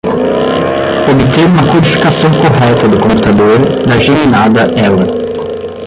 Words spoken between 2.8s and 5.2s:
do computador da geminada ela.